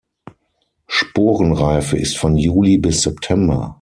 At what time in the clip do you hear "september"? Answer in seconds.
3.03-3.69